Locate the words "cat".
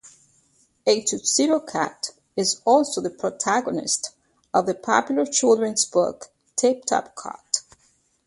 1.59-2.09, 7.15-7.61